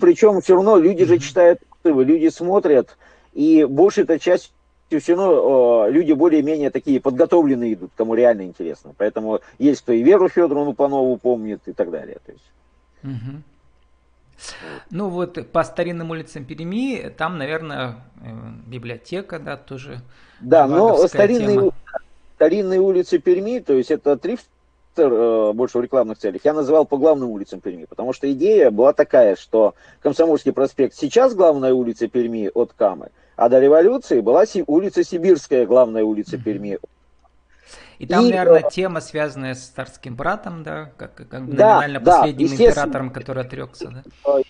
причем 0.00 0.40
все 0.40 0.56
равно 0.56 0.78
люди 0.78 1.02
mm-hmm. 1.02 1.06
же 1.06 1.18
читают, 1.20 1.60
люди 1.84 2.28
смотрят, 2.28 2.96
и 3.34 3.64
большая 3.64 4.18
часть 4.18 4.52
все 4.88 5.14
равно 5.14 5.88
люди 5.88 6.12
более-менее 6.12 6.70
такие 6.70 7.00
подготовленные 7.00 7.74
идут, 7.74 7.92
кому 7.96 8.14
реально 8.14 8.42
интересно. 8.42 8.92
Поэтому 8.96 9.40
есть 9.58 9.82
кто 9.82 9.92
и 9.92 10.02
Веру 10.02 10.28
Федоровну 10.28 10.72
Панову 10.72 11.16
помнит 11.16 11.60
и 11.66 11.72
так 11.72 11.90
далее. 11.92 12.18
То 12.26 12.32
есть. 12.32 12.52
Угу. 13.04 13.42
Ну 14.90 15.08
вот 15.08 15.50
по 15.50 15.64
старинным 15.64 16.10
улицам 16.10 16.44
Перми, 16.44 17.12
там, 17.16 17.38
наверное, 17.38 17.96
э, 18.22 18.28
библиотека, 18.66 19.38
да, 19.38 19.56
тоже. 19.56 20.00
Да, 20.40 20.66
но 20.66 21.06
старинные, 21.08 21.72
старинные 22.36 22.80
улицы 22.80 23.18
Перми, 23.18 23.60
то 23.60 23.72
есть 23.72 23.90
это 23.90 24.16
трифтер 24.16 24.46
э, 24.98 25.52
больше 25.52 25.78
в 25.78 25.80
рекламных 25.80 26.18
целях, 26.18 26.44
я 26.44 26.52
называл 26.52 26.84
по 26.86 26.98
главным 26.98 27.30
улицам 27.30 27.60
Перми, 27.60 27.86
потому 27.86 28.12
что 28.12 28.30
идея 28.32 28.70
была 28.70 28.92
такая, 28.92 29.36
что 29.36 29.74
Комсомольский 30.00 30.52
проспект 30.52 30.94
сейчас 30.94 31.34
главная 31.34 31.72
улица 31.72 32.08
Перми 32.08 32.50
от 32.52 32.72
Камы, 32.74 33.08
а 33.36 33.48
до 33.48 33.58
революции 33.58 34.20
была 34.20 34.44
улица 34.66 35.02
Сибирская, 35.02 35.66
главная 35.66 36.04
улица 36.04 36.38
Перми 36.38 36.78
и 37.98 38.06
там, 38.06 38.24
и, 38.24 38.30
наверное, 38.30 38.60
э, 38.60 38.70
тема, 38.70 39.00
связанная 39.00 39.54
с 39.54 39.66
царским 39.68 40.16
братом, 40.16 40.62
да, 40.62 40.90
как, 40.96 41.14
как 41.14 41.28
да, 41.28 41.40
номинально 41.40 42.00
да, 42.00 42.18
последним 42.18 42.48
императором, 42.48 43.10
который 43.10 43.44
отрекся, 43.44 44.02
да? 44.24 44.40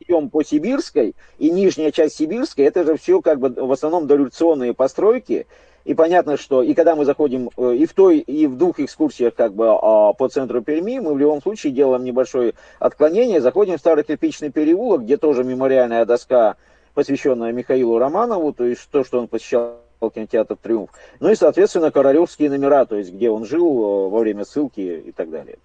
Идем 0.00 0.28
по 0.28 0.42
Сибирской, 0.42 1.14
и 1.38 1.50
нижняя 1.50 1.90
часть 1.90 2.16
Сибирской, 2.16 2.66
это 2.66 2.84
же 2.84 2.96
все 2.96 3.22
как 3.22 3.38
бы 3.40 3.48
в 3.48 3.72
основном 3.72 4.06
дореволюционные 4.06 4.74
постройки, 4.74 5.46
и 5.84 5.94
понятно, 5.94 6.36
что 6.36 6.62
и 6.62 6.74
когда 6.74 6.96
мы 6.96 7.04
заходим 7.04 7.50
э, 7.56 7.74
и 7.74 7.86
в 7.86 7.92
той, 7.92 8.18
и 8.18 8.46
в 8.46 8.56
двух 8.56 8.80
экскурсиях 8.80 9.34
как 9.34 9.54
бы 9.54 9.68
а, 9.68 10.12
по 10.14 10.28
центру 10.28 10.62
Перми, 10.62 10.98
мы 10.98 11.14
в 11.14 11.18
любом 11.18 11.42
случае 11.42 11.72
делаем 11.72 12.04
небольшое 12.04 12.54
отклонение, 12.78 13.40
заходим 13.40 13.76
в 13.76 13.80
старый 13.80 14.04
кирпичный 14.04 14.50
переулок, 14.50 15.02
где 15.02 15.18
тоже 15.18 15.44
мемориальная 15.44 16.06
доска, 16.06 16.56
посвященная 16.94 17.52
Михаилу 17.52 17.98
Романову, 17.98 18.52
то 18.52 18.64
есть 18.64 18.88
то, 18.90 19.04
что 19.04 19.20
он 19.20 19.28
посещал 19.28 19.83
кинотеатр 20.10 20.56
«Триумф». 20.56 20.90
Ну 21.20 21.30
и, 21.30 21.34
соответственно, 21.34 21.90
королевские 21.90 22.50
номера, 22.50 22.84
то 22.84 22.96
есть 22.96 23.12
где 23.12 23.30
он 23.30 23.44
жил 23.44 23.66
э, 23.66 24.10
во 24.10 24.20
время 24.20 24.44
ссылки 24.44 24.80
и 24.80 25.12
так 25.12 25.30
далее. 25.30 25.58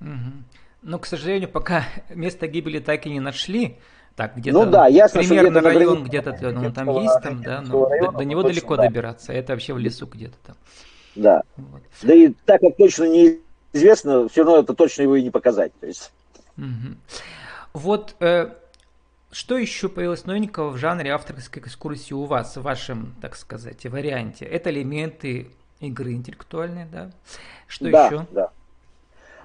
Угу. 0.00 0.08
Но, 0.82 0.98
к 0.98 1.06
сожалению, 1.06 1.48
пока 1.48 1.84
место 2.10 2.46
гибели 2.46 2.78
так 2.78 3.06
и 3.06 3.10
не 3.10 3.20
нашли, 3.20 3.78
так, 4.16 4.36
где-то 4.36 4.64
ну, 4.64 4.70
да, 4.70 4.88
ясно, 4.88 5.20
примерно 5.20 5.60
где 5.60 5.68
район 5.68 6.04
где-то 6.04 6.36
ну, 6.42 6.70
там 6.70 6.90
есть, 7.00 7.22
там, 7.22 7.42
да, 7.42 7.62
но 7.62 7.88
района, 7.88 8.12
до, 8.12 8.18
до 8.18 8.24
него 8.24 8.42
далеко 8.42 8.76
да. 8.76 8.82
добираться, 8.86 9.32
это 9.32 9.52
вообще 9.54 9.72
в 9.72 9.78
лесу 9.78 10.06
где-то 10.06 10.36
там. 10.46 10.56
Да. 11.14 11.42
Вот. 11.56 11.82
Да 12.02 12.14
и 12.14 12.28
так 12.44 12.60
как 12.60 12.76
точно 12.76 13.04
неизвестно, 13.04 14.28
все 14.28 14.44
равно 14.44 14.60
это 14.60 14.74
точно 14.74 15.02
его 15.02 15.16
и 15.16 15.22
не 15.22 15.30
показать. 15.30 15.72
То 15.80 15.86
есть. 15.86 16.12
Угу. 16.58 16.96
Вот 17.72 18.16
э, 18.20 18.50
что 19.32 19.56
еще 19.56 19.88
появилось 19.88 20.26
новенького 20.26 20.68
в 20.70 20.76
жанре 20.76 21.10
авторской 21.10 21.62
экскурсии 21.62 22.12
у 22.12 22.24
вас, 22.24 22.56
в 22.56 22.62
вашем, 22.62 23.14
так 23.20 23.34
сказать, 23.34 23.84
варианте? 23.86 24.44
Это 24.44 24.70
элементы 24.70 25.48
игры 25.80 26.12
интеллектуальные, 26.12 26.86
да? 26.92 27.10
Что 27.66 27.90
да, 27.90 28.06
еще? 28.06 28.26
Да. 28.30 28.50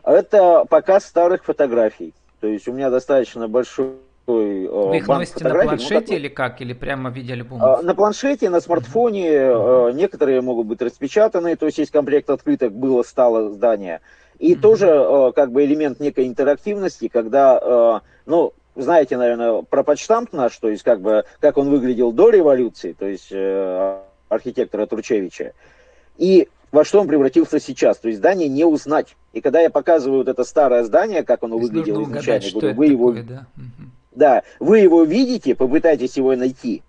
Это 0.03 0.65
показ 0.70 1.06
старых 1.06 1.46
фотографий. 1.46 2.13
То 2.41 2.48
есть 2.48 2.67
у 2.67 2.74
меня 2.74 2.89
достаточно 2.89 3.48
большой 3.48 3.96
э, 4.27 4.32
Вы 4.67 4.98
их 4.98 5.08
носите 5.08 5.44
на 5.46 5.53
ну, 5.53 5.63
планшете 5.63 6.13
ну, 6.13 6.15
или 6.17 6.27
как? 6.27 6.62
Или 6.62 6.74
прямо 6.74 7.10
в 7.10 7.13
виде 7.13 7.34
альбома? 7.34 7.79
А, 7.79 7.82
на 7.82 7.96
планшете, 7.96 8.50
на 8.50 8.60
смартфоне. 8.60 9.29
Uh-huh. 9.29 9.94
Некоторые 9.94 10.41
могут 10.41 10.67
быть 10.67 10.82
распечатаны. 10.82 11.56
То 11.56 11.65
есть 11.65 11.77
есть 11.77 11.91
комплект 11.91 12.29
открыток, 12.29 12.74
было, 12.74 13.03
стало 13.03 13.51
здание. 13.51 14.01
И 14.38 14.53
uh-huh. 14.53 14.60
тоже 14.60 14.88
э, 14.88 15.32
как 15.34 15.51
бы 15.51 15.63
элемент 15.63 16.01
некой 16.01 16.27
интерактивности, 16.27 17.08
когда, 17.08 18.01
ну, 18.25 18.53
знаете, 18.78 19.18
наверное, 19.18 19.64
про 19.64 19.84
почтамп 19.84 20.34
наш, 20.34 20.56
то 20.58 20.70
есть 20.70 20.84
как 20.84 21.02
бы, 21.02 21.26
как 21.40 21.58
он 21.58 21.70
выглядел 21.70 22.12
до 22.12 22.30
революции, 22.30 22.94
то 22.94 23.06
есть 23.06 23.30
э, 23.32 24.00
архитектора 24.30 24.86
Турчевича, 24.86 25.54
и 26.18 26.48
во 26.72 26.84
что 26.84 27.02
он 27.02 27.08
превратился 27.08 27.60
сейчас. 27.60 27.98
То 27.98 28.08
есть 28.08 28.20
здание 28.20 28.50
не 28.50 28.66
узнать. 28.66 29.16
И 29.34 29.42
когда 29.42 29.62
я 29.62 29.70
показываю 29.70 30.20
вот 30.20 30.28
это 30.28 30.44
старое 30.44 30.84
здание, 30.84 31.24
как 31.24 31.44
оно 31.44 31.58
выглядело 31.58 32.04
изначально, 32.04 32.48
угадать, 32.48 32.54
говорю, 32.54 32.76
вы 32.76 32.86
его... 32.88 33.12
да? 33.14 33.46
да, 34.14 34.44
вы 34.60 34.80
его 34.80 35.04
видите, 35.04 35.56
попытайтесь 35.56 36.18
его 36.18 36.36
найти. 36.36 36.84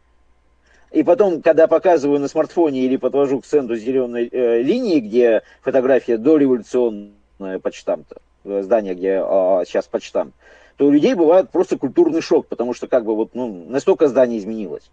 И 0.90 1.02
потом, 1.02 1.42
когда 1.42 1.66
показываю 1.66 2.18
на 2.18 2.28
смартфоне 2.28 2.80
или 2.80 2.96
подвожу 2.96 3.40
к 3.40 3.46
центру 3.46 3.76
зеленой 3.76 4.28
э, 4.30 4.62
линии, 4.62 5.00
где 5.00 5.42
фотография 5.60 6.16
дореволюционная 6.16 7.58
почтамта, 7.62 8.16
э, 8.44 8.62
здание, 8.62 8.94
где 8.94 9.22
э, 9.22 9.64
сейчас 9.66 9.86
почтамт, 9.86 10.34
то 10.78 10.86
у 10.86 10.90
людей 10.92 11.14
бывает 11.14 11.50
просто 11.50 11.76
культурный 11.76 12.22
шок, 12.22 12.46
потому 12.46 12.72
что 12.72 12.86
как 12.86 13.04
бы 13.04 13.14
вот 13.14 13.34
ну, 13.34 13.66
настолько 13.68 14.06
здание 14.06 14.38
изменилось. 14.38 14.88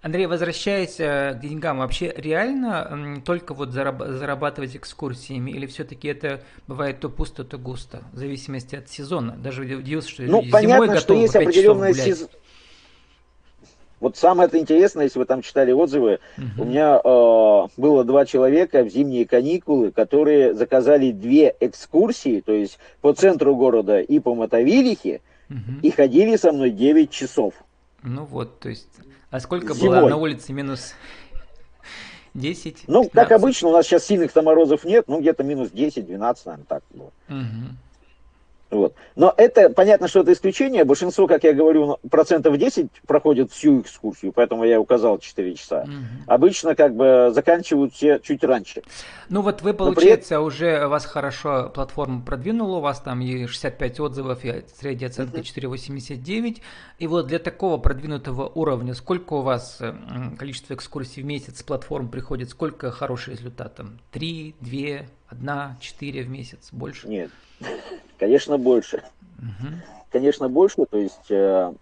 Андрей, 0.00 0.26
возвращаясь 0.26 0.98
э, 0.98 1.34
к 1.34 1.40
деньгам, 1.40 1.78
вообще 1.78 2.14
реально 2.16 3.20
только 3.26 3.52
вот 3.52 3.72
зарабатывать 3.72 4.74
экскурсиями 4.74 5.50
или 5.50 5.66
все-таки 5.66 6.08
это 6.08 6.42
бывает 6.66 7.00
то 7.00 7.10
пусто, 7.10 7.44
то 7.44 7.58
густо, 7.58 8.02
в 8.14 8.16
зависимости 8.16 8.74
от 8.74 8.88
сезона? 8.88 9.36
Даже 9.36 9.62
удивился, 9.62 10.08
что 10.08 10.22
ну, 10.22 10.42
понятно, 10.50 10.86
зимой 10.86 10.98
что 10.98 11.12
есть 11.12 11.36
определенная 11.36 11.92
сезон 11.92 12.28
вот 14.00 14.16
самое 14.16 14.48
это 14.48 14.58
интересное, 14.58 15.04
если 15.04 15.18
вы 15.18 15.24
там 15.24 15.42
читали 15.42 15.72
отзывы, 15.72 16.20
uh-huh. 16.36 16.44
у 16.58 16.64
меня 16.64 17.00
э, 17.02 17.80
было 17.80 18.04
два 18.04 18.26
человека 18.26 18.84
в 18.84 18.88
зимние 18.88 19.26
каникулы, 19.26 19.90
которые 19.90 20.54
заказали 20.54 21.10
две 21.10 21.54
экскурсии, 21.60 22.40
то 22.40 22.52
есть 22.52 22.78
по 23.00 23.12
центру 23.12 23.56
города 23.56 24.00
и 24.00 24.20
по 24.20 24.34
Мотовилихе, 24.34 25.20
uh-huh. 25.48 25.80
и 25.82 25.90
ходили 25.90 26.36
со 26.36 26.52
мной 26.52 26.70
9 26.70 27.10
часов. 27.10 27.54
Ну 28.02 28.24
вот, 28.24 28.60
то 28.60 28.68
есть, 28.68 28.88
а 29.30 29.40
сколько 29.40 29.74
Зимой. 29.74 30.00
было 30.00 30.08
на 30.10 30.16
улице 30.16 30.52
минус 30.52 30.94
10? 32.34 32.84
Ну, 32.86 33.04
15? 33.04 33.12
как 33.12 33.32
обычно, 33.32 33.68
у 33.68 33.72
нас 33.72 33.86
сейчас 33.86 34.04
сильных 34.06 34.34
морозов 34.36 34.84
нет, 34.84 35.06
ну 35.08 35.20
где-то 35.20 35.42
минус 35.42 35.70
10-12, 35.70 36.06
наверное, 36.06 36.64
так 36.68 36.82
было. 36.94 37.10
Угу. 37.28 37.74
Вот. 38.70 38.94
Но 39.16 39.32
это, 39.36 39.70
понятно, 39.70 40.08
что 40.08 40.20
это 40.20 40.32
исключение. 40.32 40.84
Большинство, 40.84 41.26
как 41.26 41.44
я 41.44 41.54
говорю, 41.54 41.98
процентов 42.10 42.56
10 42.58 42.90
проходят 43.06 43.50
всю 43.50 43.80
экскурсию, 43.80 44.32
поэтому 44.32 44.64
я 44.64 44.78
указал 44.78 45.18
4 45.18 45.54
часа. 45.54 45.82
Угу. 45.82 45.92
Обычно 46.26 46.74
как 46.74 46.94
бы 46.94 47.30
заканчивают 47.32 47.94
все 47.94 48.18
чуть 48.18 48.44
раньше. 48.44 48.82
Ну 49.30 49.40
вот 49.40 49.62
вы, 49.62 49.72
получается, 49.72 50.36
при... 50.36 50.42
уже 50.42 50.86
вас 50.86 51.06
хорошо 51.06 51.70
платформа 51.74 52.22
продвинула, 52.22 52.78
у 52.78 52.80
вас 52.80 53.00
там 53.00 53.22
и 53.22 53.46
65 53.46 54.00
отзывов, 54.00 54.44
и 54.44 54.64
средняя 54.78 55.08
оценка 55.08 55.36
угу. 55.36 55.42
4,89. 55.42 56.58
И 56.98 57.06
вот 57.06 57.26
для 57.26 57.38
такого 57.38 57.78
продвинутого 57.78 58.48
уровня, 58.48 58.94
сколько 58.94 59.34
у 59.34 59.42
вас 59.42 59.80
количество 60.38 60.74
экскурсий 60.74 61.22
в 61.22 61.26
месяц 61.26 61.60
с 61.60 61.62
платформ 61.62 62.08
приходит, 62.08 62.50
сколько 62.50 62.90
хороший 62.90 63.34
результат? 63.34 63.76
Там 63.76 63.98
3, 64.12 64.56
2, 64.60 64.70
1, 65.30 65.50
4 65.80 66.22
в 66.22 66.28
месяц, 66.28 66.68
больше? 66.72 67.08
Нет, 67.08 67.30
Конечно, 68.18 68.58
больше. 68.58 69.02
Угу. 69.38 69.68
Конечно, 70.10 70.48
больше. 70.48 70.84
То 70.90 70.98
есть 70.98 71.30
э, 71.30 71.72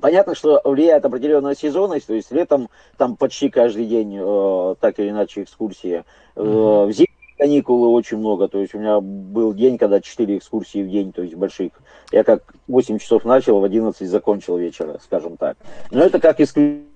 понятно, 0.00 0.34
что 0.34 0.60
влияет 0.64 1.04
определенная 1.04 1.54
сезонность. 1.54 2.06
То 2.06 2.14
есть 2.14 2.30
летом 2.30 2.68
там 2.96 3.16
почти 3.16 3.48
каждый 3.48 3.86
день 3.86 4.16
э, 4.18 4.74
так 4.80 4.98
или 4.98 5.10
иначе 5.10 5.42
экскурсии. 5.42 6.04
Угу. 6.36 6.86
в 6.86 6.92
зимние 6.92 7.36
каникулы 7.38 7.88
очень 7.88 8.18
много. 8.18 8.48
То 8.48 8.58
есть 8.58 8.74
у 8.74 8.78
меня 8.78 9.00
был 9.00 9.52
день, 9.52 9.78
когда 9.78 10.00
4 10.00 10.38
экскурсии 10.38 10.82
в 10.82 10.90
день, 10.90 11.12
то 11.12 11.22
есть 11.22 11.34
больших. 11.34 11.72
Я 12.12 12.24
как 12.24 12.54
8 12.68 12.98
часов 12.98 13.24
начал, 13.24 13.60
в 13.60 13.64
11 13.64 14.08
закончил 14.08 14.56
вечера, 14.56 14.98
скажем 15.02 15.36
так. 15.36 15.56
Но 15.90 16.02
это 16.02 16.20
как 16.20 16.40
исключение. 16.40 16.95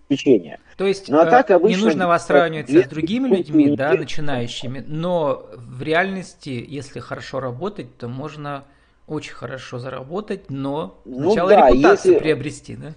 То 0.76 0.86
есть 0.86 1.08
ну, 1.08 1.18
а 1.18 1.26
так 1.26 1.50
обычно, 1.50 1.76
не 1.76 1.84
нужно 1.84 2.08
вас 2.08 2.26
сравнивать 2.26 2.68
с 2.68 2.88
другими 2.88 3.28
людьми, 3.28 3.76
да, 3.76 3.94
начинающими, 3.94 4.84
но 4.86 5.46
в 5.54 5.82
реальности, 5.82 6.64
если 6.66 7.00
хорошо 7.00 7.40
работать, 7.40 7.96
то 7.96 8.08
можно 8.08 8.64
очень 9.06 9.32
хорошо 9.32 9.78
заработать, 9.78 10.50
но 10.50 11.00
ну, 11.04 11.32
сначала 11.32 11.50
да, 11.50 11.68
репутацию 11.68 12.12
если... 12.14 12.24
приобрести, 12.24 12.76
да? 12.76 12.94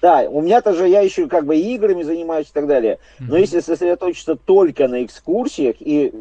Да, 0.00 0.20
у 0.30 0.40
меня-то 0.40 0.72
же 0.72 0.88
я 0.88 1.00
еще 1.02 1.28
как 1.28 1.44
бы 1.44 1.56
играми 1.56 2.02
занимаюсь 2.02 2.48
и 2.48 2.52
так 2.52 2.66
далее. 2.66 2.98
Но 3.18 3.36
mm-hmm. 3.36 3.40
если 3.40 3.60
сосредоточиться 3.60 4.34
только 4.36 4.88
на 4.88 5.04
экскурсиях 5.04 5.76
и 5.80 6.14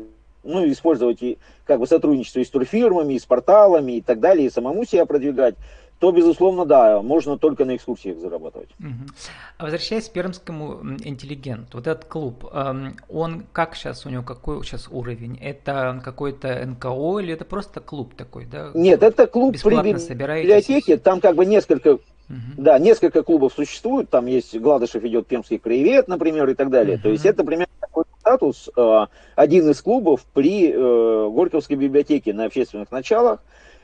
ну, 0.44 0.70
использовать 0.70 1.22
и 1.22 1.38
как 1.66 1.80
бы 1.80 1.88
сотрудничество 1.88 2.40
и 2.40 2.46
с 2.46 2.50
турфирмами, 2.50 3.14
и 3.14 3.20
с 3.20 3.26
порталами 3.26 3.94
и 3.94 4.02
так 4.02 4.20
далее, 4.20 4.48
и 4.48 4.50
самому 4.50 4.86
себя 4.86 5.06
продвигать, 5.06 5.56
то, 6.00 6.12
безусловно, 6.12 6.66
да, 6.66 7.02
можно 7.02 7.38
только 7.38 7.66
на 7.66 7.76
экскурсиях 7.76 8.20
зарабатывать. 8.20 8.70
Угу. 8.80 9.12
А 9.58 9.64
возвращаясь 9.64 10.08
к 10.08 10.14
пермскому 10.14 10.80
интеллигенту, 11.04 11.78
вот 11.78 11.88
этот 11.88 12.06
клуб, 12.06 12.46
эм, 12.54 12.96
он 13.10 13.44
как 13.52 13.76
сейчас, 13.76 14.06
у 14.06 14.10
него 14.10 14.24
какой 14.24 14.64
сейчас 14.64 14.88
уровень? 14.90 15.38
Это 15.42 16.02
какой-то 16.04 16.66
НКО 16.66 17.20
или 17.20 17.34
это 17.34 17.44
просто 17.44 17.82
клуб 17.82 18.16
такой, 18.16 18.46
да? 18.46 18.72
Нет, 18.74 19.04
это 19.04 19.28
клуб 19.28 19.58
при 19.62 19.76
библиотеке, 20.14 20.98
там 20.98 21.20
как 21.20 21.36
бы 21.36 21.46
несколько 21.46 22.00
Угу. 22.30 22.62
Да, 22.62 22.78
несколько 22.78 23.24
клубов 23.24 23.54
существует, 23.54 24.12
там 24.12 24.28
есть 24.28 24.56
Гладышев 24.56 25.04
идет 25.04 25.26
Пермский 25.26 25.58
краевед, 25.58 26.08
например, 26.08 26.48
и 26.48 26.54
так 26.54 26.70
далее. 26.70 26.98
Угу. 26.98 27.04
То 27.04 27.10
есть 27.10 27.26
это 27.26 27.44
примерно 27.44 27.74
такой 27.80 28.04
статус, 28.20 28.70
э, 28.78 29.06
один 29.36 29.70
из 29.72 29.82
клубов 29.82 30.24
при 30.34 30.72
э, 30.72 31.30
Горьковской 31.32 31.76
библиотеке 31.76 32.32
на 32.34 32.46
общественных 32.46 32.92
началах. 32.92 33.40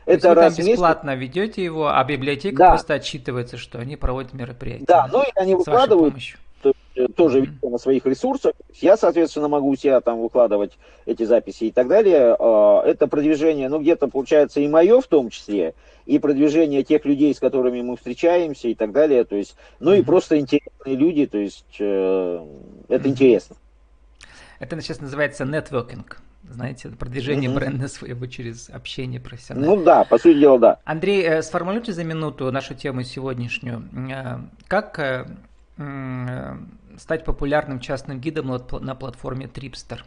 Это 0.05 0.29
вы 0.29 0.35
раз 0.35 0.55
там 0.55 0.65
бесплатно 0.65 1.15
ведете 1.15 1.63
его, 1.63 1.87
а 1.87 2.03
библиотека 2.03 2.57
да. 2.57 2.69
просто 2.69 2.95
отчитывается, 2.95 3.57
что 3.57 3.79
они 3.79 3.95
проводят 3.95 4.33
мероприятия. 4.33 4.85
Да, 4.85 5.07
ну 5.11 5.23
и 5.23 5.31
они 5.35 5.55
выкладывают 5.55 6.15
э, 6.63 7.07
тоже 7.15 7.41
mm-hmm. 7.41 7.69
на 7.69 7.77
своих 7.77 8.05
ресурсах. 8.05 8.53
Я, 8.75 8.97
соответственно, 8.97 9.47
могу 9.47 9.69
у 9.69 9.75
себя 9.75 10.01
там 10.01 10.21
выкладывать 10.21 10.77
эти 11.05 11.23
записи 11.23 11.65
и 11.65 11.71
так 11.71 11.87
далее. 11.87 12.35
А, 12.37 12.83
это 12.85 13.07
продвижение, 13.07 13.67
ну, 13.67 13.79
где-то 13.79 14.07
получается 14.07 14.59
и 14.59 14.67
мое 14.67 15.01
в 15.01 15.07
том 15.07 15.29
числе, 15.31 15.73
и 16.05 16.19
продвижение 16.19 16.83
тех 16.83 17.03
людей, 17.05 17.33
с 17.33 17.39
которыми 17.39 17.81
мы 17.81 17.97
встречаемся 17.97 18.67
и 18.67 18.75
так 18.75 18.91
далее. 18.91 19.23
То 19.25 19.35
есть, 19.35 19.55
ну 19.79 19.93
mm-hmm. 19.93 19.99
и 19.99 20.03
просто 20.03 20.39
интересные 20.39 20.95
люди, 20.95 21.25
то 21.25 21.39
есть 21.39 21.65
э, 21.79 22.45
это 22.89 23.03
mm-hmm. 23.03 23.09
интересно. 23.09 23.55
Это 24.59 24.79
сейчас 24.81 25.01
называется 25.01 25.45
нетворкинг 25.45 26.21
знаете, 26.49 26.89
продвижение 26.89 27.49
mm-hmm. 27.49 27.55
бренда 27.55 27.87
своего 27.87 28.25
через 28.27 28.69
общение 28.69 29.19
профессиональное. 29.19 29.75
Ну 29.75 29.83
да, 29.83 30.03
по 30.03 30.17
сути 30.17 30.39
дела, 30.39 30.59
да. 30.59 30.79
Андрей, 30.85 31.23
э, 31.23 31.41
сформулируйте 31.41 31.93
за 31.93 32.03
минуту 32.03 32.51
нашу 32.51 32.75
тему 32.75 33.03
сегодняшнюю. 33.03 33.83
Э, 34.09 34.39
как 34.67 34.99
э, 34.99 35.25
стать 36.97 37.25
популярным 37.25 37.79
частным 37.79 38.19
гидом 38.19 38.47
на 38.81 38.95
платформе 38.95 39.47
Tripster? 39.47 39.99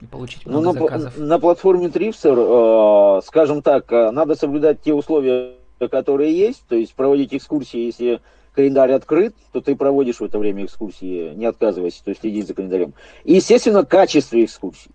И 0.00 0.06
получить 0.06 0.46
много 0.46 0.72
ну, 0.72 0.72
заказов. 0.72 1.18
На, 1.18 1.26
на 1.26 1.38
платформе 1.38 1.88
Tripster, 1.88 3.22
скажем 3.22 3.60
так, 3.60 3.90
надо 3.90 4.34
соблюдать 4.34 4.80
те 4.80 4.94
условия, 4.94 5.56
которые 5.78 6.36
есть, 6.36 6.64
то 6.68 6.74
есть 6.74 6.94
проводить 6.94 7.34
экскурсии, 7.34 7.86
если 7.86 8.20
календарь 8.54 8.92
открыт, 8.92 9.34
то 9.52 9.60
ты 9.60 9.76
проводишь 9.76 10.16
в 10.16 10.24
это 10.24 10.38
время 10.38 10.64
экскурсии, 10.64 11.34
не 11.34 11.46
отказывайся, 11.46 12.02
то 12.04 12.10
есть 12.10 12.20
следить 12.20 12.46
за 12.46 12.54
календарем. 12.54 12.94
И, 13.24 13.34
естественно, 13.34 13.84
качество 13.84 14.42
экскурсий. 14.42 14.90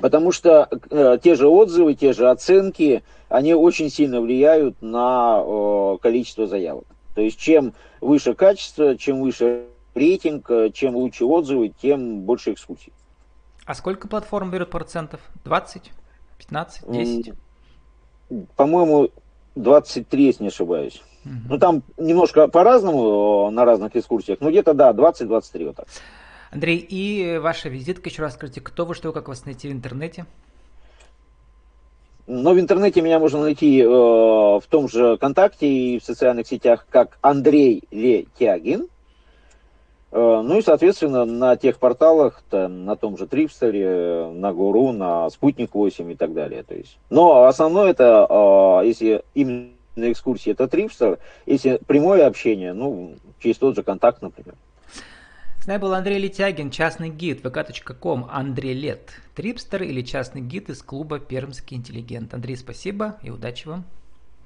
Потому 0.00 0.30
что 0.32 0.68
э, 0.90 1.18
те 1.22 1.34
же 1.34 1.48
отзывы, 1.48 1.94
те 1.94 2.12
же 2.12 2.28
оценки, 2.28 3.02
они 3.28 3.54
очень 3.54 3.90
сильно 3.90 4.20
влияют 4.20 4.80
на 4.82 5.42
э, 5.42 5.96
количество 6.02 6.46
заявок. 6.46 6.84
То 7.14 7.22
есть 7.22 7.38
чем 7.38 7.72
выше 8.00 8.34
качество, 8.34 8.96
чем 8.96 9.22
выше 9.22 9.64
рейтинг, 9.94 10.50
э, 10.50 10.70
чем 10.70 10.96
лучше 10.96 11.24
отзывы, 11.24 11.72
тем 11.80 12.20
больше 12.20 12.52
экскурсий. 12.52 12.92
А 13.64 13.74
сколько 13.74 14.06
платформ 14.06 14.50
берут 14.50 14.70
процентов? 14.70 15.20
20? 15.44 15.90
15? 16.38 16.92
10? 16.92 17.32
По-моему, 18.54 19.10
23, 19.54 20.24
если 20.24 20.42
не 20.44 20.48
ошибаюсь. 20.48 21.02
Угу. 21.24 21.34
Ну, 21.48 21.58
там 21.58 21.82
немножко 21.96 22.48
по-разному 22.48 23.48
э, 23.48 23.50
на 23.50 23.64
разных 23.64 23.96
экскурсиях, 23.96 24.40
но 24.40 24.50
где-то, 24.50 24.74
да, 24.74 24.92
20-23 24.92 25.66
вот 25.66 25.76
так. 25.76 25.86
Андрей, 26.56 26.78
и 26.78 27.36
ваша 27.36 27.68
визитка, 27.68 28.08
еще 28.08 28.22
раз 28.22 28.32
скажите, 28.32 28.62
кто 28.62 28.86
вы, 28.86 28.94
что, 28.94 29.12
как 29.12 29.28
вас 29.28 29.44
найти 29.44 29.68
в 29.68 29.72
интернете? 29.72 30.24
Но 32.26 32.54
в 32.54 32.58
интернете 32.58 33.02
меня 33.02 33.18
можно 33.18 33.42
найти 33.42 33.82
э, 33.82 33.86
в 33.86 34.62
том 34.70 34.88
же 34.88 35.16
ВКонтакте 35.16 35.68
и 35.68 35.98
в 35.98 36.02
социальных 36.02 36.46
сетях 36.46 36.86
как 36.88 37.18
Андрей 37.20 37.82
Летягин. 37.90 38.88
Э, 40.12 40.40
ну 40.42 40.56
и, 40.56 40.62
соответственно, 40.62 41.26
на 41.26 41.56
тех 41.56 41.78
порталах, 41.78 42.42
там, 42.48 42.86
на 42.86 42.96
том 42.96 43.18
же 43.18 43.26
Трипстере, 43.26 44.30
на 44.32 44.54
Гуру, 44.54 44.92
на 44.92 45.28
Спутник 45.28 45.74
8 45.74 46.10
и 46.10 46.14
так 46.16 46.32
далее. 46.32 46.62
То 46.62 46.74
есть. 46.74 46.96
Но 47.10 47.44
основное 47.44 47.90
это, 47.90 48.26
э, 48.30 48.86
если 48.86 49.22
именно 49.34 49.72
экскурсии, 49.94 50.52
это 50.52 50.68
Трипстер. 50.68 51.18
Если 51.44 51.78
прямое 51.86 52.26
общение, 52.26 52.72
ну, 52.72 53.12
через 53.40 53.58
тот 53.58 53.76
же 53.76 53.82
контакт, 53.82 54.22
например. 54.22 54.54
С 55.66 55.68
нами 55.68 55.80
был 55.80 55.94
Андрей 55.94 56.20
Летягин, 56.20 56.70
частный 56.70 57.08
гид 57.08 57.44
vk.com, 57.44 58.28
Андрей 58.30 58.72
Лет, 58.72 59.10
трипстер 59.34 59.82
или 59.82 60.00
частный 60.02 60.40
гид 60.40 60.70
из 60.70 60.80
клуба 60.80 61.18
Пермский 61.18 61.76
интеллигент. 61.76 62.32
Андрей, 62.34 62.56
спасибо 62.56 63.16
и 63.24 63.30
удачи 63.30 63.66
вам. 63.66 63.82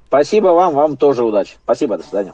Спасибо 0.06 0.46
вам, 0.46 0.72
вам 0.72 0.96
тоже 0.96 1.22
удачи. 1.22 1.58
Спасибо, 1.62 1.98
до 1.98 2.04
свидания. 2.04 2.32